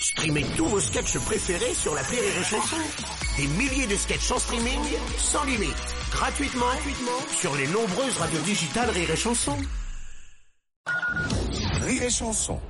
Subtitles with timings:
[0.00, 2.76] Streamez tous vos sketchs préférés sur la Rire et Chanson.
[3.36, 4.78] Des milliers de sketchs en streaming,
[5.16, 5.74] sans limite,
[6.12, 9.56] gratuitement, gratuitement sur les nombreuses radios digitales Rire et Chanson.
[11.82, 12.60] Rire et Chanson.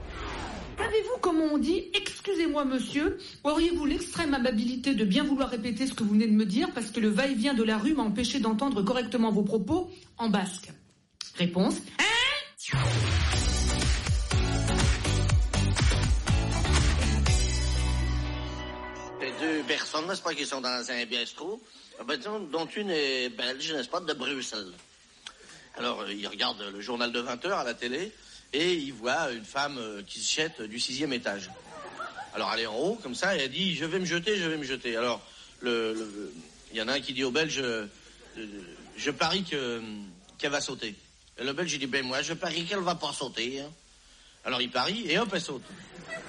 [0.79, 6.05] Savez-vous comment on dit Excusez-moi monsieur, auriez-vous l'extrême amabilité de bien vouloir répéter ce que
[6.05, 8.83] vous venez de me dire parce que le va-et-vient de la rue m'a empêché d'entendre
[8.83, 10.71] correctement vos propos en basque?
[11.37, 12.05] Réponse Hein?
[19.68, 21.61] Personnes, n'est-ce pas, qui sont dans un bistrot,
[22.00, 22.18] ah ben,
[22.50, 24.72] dont une est belge, n'est-ce pas, de Bruxelles.
[25.77, 28.11] Alors, euh, il regarde le journal de 20 heures à la télé
[28.54, 31.50] et il voit une femme euh, qui se jette du sixième étage.
[32.34, 34.48] Alors, elle est en haut, comme ça, et elle dit, je vais me jeter, je
[34.48, 34.97] vais me jeter.
[34.97, 35.20] Alors,
[35.62, 36.30] il
[36.72, 37.86] y en a un qui dit au Belge, euh,
[38.97, 39.83] je parie que,
[40.39, 40.94] qu'elle va sauter.
[41.36, 43.61] Et le Belge, dit, ben moi, je parie qu'elle va pas sauter.
[43.61, 43.70] hein.
[44.45, 45.62] Alors il parie et hop, elle saute.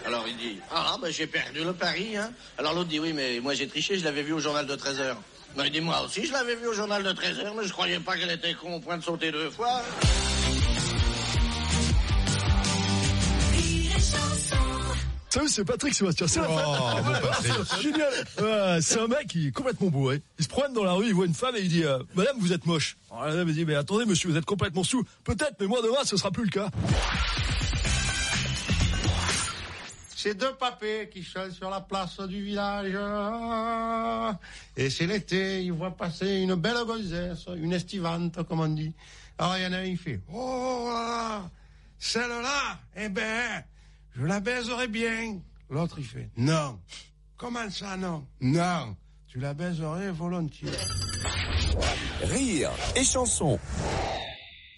[0.06, 2.16] Alors il dit, ah, ben j'ai perdu le pari.
[2.18, 2.32] Hein.
[2.58, 5.00] Alors l'autre dit, oui, mais moi j'ai triché, je l'avais vu au journal de 13
[5.02, 5.22] heures.
[5.58, 7.72] Non, il dit, moi aussi, je l'avais vu au journal de 13 heures, mais je
[7.72, 9.82] croyais pas qu'elle était con au point de sauter deux fois.
[15.32, 16.28] Salut, c'est Patrick Sébastien.
[16.28, 17.52] C'est la Oh, Patrick.
[17.70, 18.82] c'est Génial.
[18.82, 20.22] C'est un mec qui est complètement bourré.
[20.40, 22.36] Il se promène dans la rue, il voit une femme et il dit euh, Madame,
[22.40, 22.98] vous êtes moche.
[23.12, 25.04] Alors la dame dit Mais attendez, monsieur, vous êtes complètement sous.
[25.24, 26.70] Peut-être, mais moi demain, ce sera plus le cas.
[30.22, 32.92] C'est deux papés qui chantent sur la place du village.
[34.76, 38.92] Et c'est l'été, ils voient passer une belle gonzesse, une estivante, comme on dit.
[39.38, 41.50] Alors il y en a un, il fait, oh là là,
[41.98, 43.64] celle-là, eh ben,
[44.14, 45.40] je la baiserai bien.
[45.70, 46.82] L'autre, il fait, non.
[47.38, 48.28] Comment ça, non?
[48.42, 48.98] Non.
[49.26, 50.68] Tu la baiserais volontiers.
[52.24, 53.58] Rire et Chanson.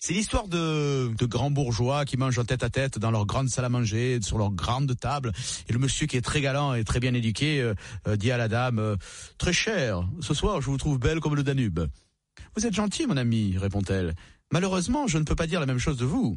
[0.04, 3.50] C'est l'histoire de, de grands bourgeois qui mangent en tête à tête dans leur grande
[3.50, 5.32] salle à manger, sur leur grande table.
[5.70, 7.76] Et le monsieur qui est très galant et très bien éduqué euh,
[8.08, 8.96] euh, dit à la dame euh,
[9.38, 11.82] Très cher, ce soir je vous trouve belle comme le Danube.
[12.56, 14.16] Vous êtes gentil, mon ami, répond-elle.
[14.52, 16.36] Malheureusement, je ne peux pas dire la même chose de vous.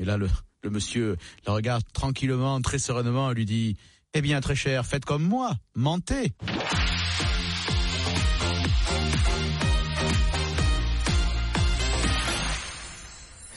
[0.00, 0.28] Et là, le,
[0.64, 1.16] le monsieur
[1.46, 3.76] la regarde tranquillement, très sereinement, et lui dit
[4.14, 6.32] Eh bien, très cher, faites comme moi, mentez.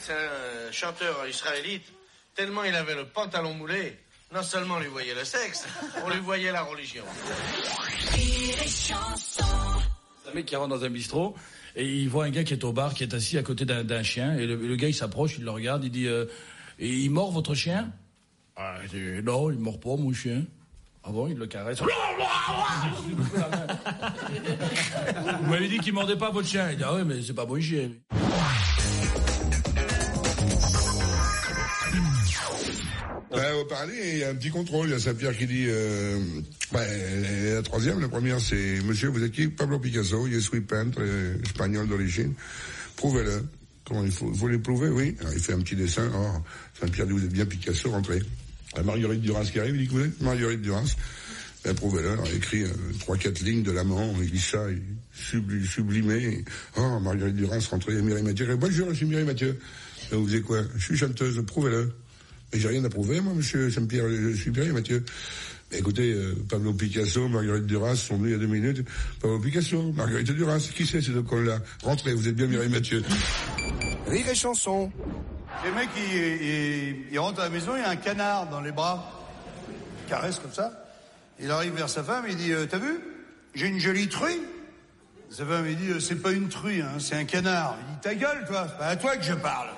[0.08, 1.84] C'est un chanteur israélite,
[2.34, 3.94] tellement il avait le pantalon moulé,
[4.34, 5.66] non seulement on lui voyait le sexe,
[6.02, 7.04] on lui voyait la religion.
[8.14, 8.94] C'est
[10.30, 11.36] un mec qui rentre dans un bistrot
[11.76, 13.84] et il voit un gars qui est au bar, qui est assis à côté d'un
[13.84, 14.34] d'un chien.
[14.38, 16.24] Et le, le gars, il s'approche, il le regarde, il dit euh,
[16.78, 17.92] Et il mord votre chien?
[18.56, 20.42] Ah, il dit, Non, il mord pas mon chien.
[21.04, 21.80] Ah bon, il le caresse.
[25.42, 26.70] Vous m'avez dit qu'il mordait pas votre chien.
[26.70, 27.90] Il dit Ah ouais, mais c'est pas mon chien.
[33.30, 34.88] Ben, au il y a un petit contrôle.
[34.88, 36.18] Il y a Saint-Pierre qui dit, euh,
[36.72, 39.48] la troisième, la première, c'est, monsieur, vous êtes qui?
[39.48, 42.32] Pablo Picasso, je suis peintre, euh, espagnol d'origine.
[42.96, 43.44] Prouvez-le.
[43.86, 45.14] Comment il faut, faut les prouver, oui.
[45.20, 46.10] Alors, il fait un petit dessin.
[46.14, 46.38] Oh,
[46.80, 48.22] Saint-Pierre dit, vous êtes bien Picasso, rentrez.
[48.76, 50.94] La Marguerite Duras qui arrive, il dit, vous êtes Marguerite Duras.
[51.64, 52.10] Ben, prouvez-le.
[52.12, 52.68] Alors, il écrit euh,
[53.00, 54.14] trois, quatre lignes de l'amant.
[54.22, 54.80] Il dit ça, il
[55.14, 56.44] subli- sublimé.
[56.76, 58.00] Oh, Marguerite Duras, rentrez.
[58.00, 58.56] Mireille Mathieu.
[58.56, 59.58] Bonjour, je suis Mireille Mathieu.
[60.10, 60.62] Ben, vous êtes quoi?
[60.76, 61.92] Je suis chanteuse, prouvez-le.
[62.52, 65.04] Mais j'ai rien à prouver, moi, monsieur Saint-Pierre, je suis Pierre, Mathieu.
[65.70, 68.86] Mais écoutez, euh, Pablo Picasso, Marguerite Duras sont venus il y a deux minutes.
[69.20, 73.02] Pablo Picasso, Marguerite Duras, qui c'est ces deux cons-là Rentrez, vous êtes bien Mireille Mathieu.
[74.06, 74.90] Rire et Chanson.
[75.64, 78.72] Le mec, il, il- il rentre à la maison, il a un canard dans les
[78.72, 79.28] bras.
[80.06, 80.72] Il caresse comme ça.
[81.40, 82.98] Il arrive vers sa femme, il dit, euh, t'as vu?
[83.54, 84.40] J'ai une jolie truie.
[85.30, 87.76] Sa femme, il dit, euh, c'est pas une truie, hein, c'est un canard.
[87.86, 89.68] Il dit, ta gueule, toi, c'est pas à toi que je parle.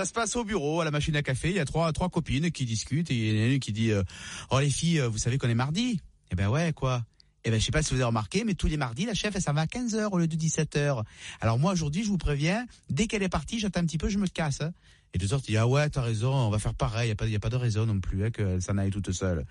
[0.00, 1.50] Ça se passe au bureau, à la machine à café.
[1.50, 3.70] Il y a trois, trois copines qui discutent et il y en a une qui
[3.70, 4.02] dit euh,
[4.50, 6.00] Oh les filles, euh, vous savez qu'on est mardi?
[6.30, 7.04] Eh ben ouais, quoi?
[7.44, 9.36] Eh ben je sais pas si vous avez remarqué, mais tous les mardis, la chef,
[9.36, 11.02] elle s'en va à 15h au lieu de 17h.
[11.42, 14.16] Alors moi, aujourd'hui, je vous préviens, dès qu'elle est partie, j'attends un petit peu, je
[14.16, 14.62] me casse.
[14.62, 14.72] hein.
[15.12, 17.14] Et deux autres disent Ah ouais, t'as raison, on va faire pareil.
[17.20, 19.44] Il n'y a, a pas de raison non plus hein, qu'elle s'en aille toute seule.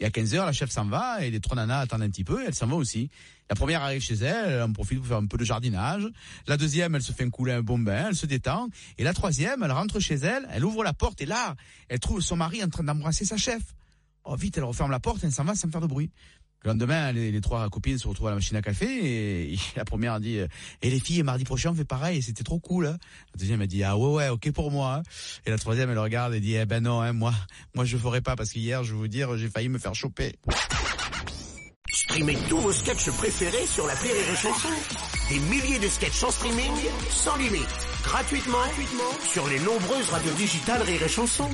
[0.00, 2.42] Et à 15h, la chef s'en va et les trois nanas attendent un petit peu
[2.42, 3.08] et elle s'en va aussi.
[3.48, 6.06] La première arrive chez elle, elle en profite pour faire un peu de jardinage.
[6.46, 8.68] La deuxième, elle se fait un couler un bon bain, elle se détend.
[8.98, 11.54] Et la troisième, elle rentre chez elle, elle ouvre la porte et là,
[11.88, 13.62] elle trouve son mari en train d'embrasser sa chef.
[14.24, 16.10] Oh vite, elle referme la porte et elle s'en va sans faire de bruit.
[16.66, 20.14] Le lendemain, les, trois copines se retrouvent à la machine à café et, la première
[20.14, 20.48] a dit euh,
[20.82, 22.86] Et les filles, mardi prochain, on fait pareil, c'était trop cool.
[22.86, 22.98] hein.
[23.34, 24.96] La deuxième a dit Ah ouais, ouais, ok pour moi.
[24.96, 25.02] hein.
[25.46, 27.32] Et la troisième, elle le regarde et dit Eh ben non, hein, moi,
[27.76, 30.34] moi je ferai pas parce qu'hier, je vais vous dire, j'ai failli me faire choper.
[31.92, 34.68] Streamez tous vos sketchs préférés sur l'appli Rire et Chanson.
[35.28, 36.72] Des milliers de sketchs en streaming,
[37.10, 37.62] sans limite,
[38.02, 41.48] gratuitement, gratuitement sur les nombreuses radios digitales Rire et Chanson.